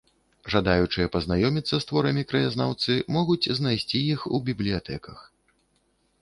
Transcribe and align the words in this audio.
Жадаючыя 0.51 1.11
пазнаёміцца 1.15 1.75
з 1.83 1.87
творамі 1.89 2.23
краязнаўцы 2.31 2.97
могуць 3.17 3.49
знайсці 3.61 3.99
іх 4.15 4.25
у 4.39 4.41
бібліятэках. 4.49 5.19